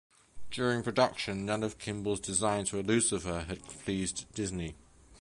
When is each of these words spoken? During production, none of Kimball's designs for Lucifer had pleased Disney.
During 0.49 0.81
production, 0.81 1.45
none 1.45 1.61
of 1.61 1.77
Kimball's 1.77 2.19
designs 2.21 2.69
for 2.69 2.81
Lucifer 2.81 3.41
had 3.47 3.61
pleased 3.67 4.25
Disney. 4.33 4.73